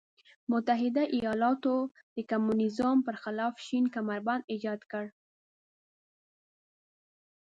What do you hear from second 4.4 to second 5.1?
ایجاد کړ.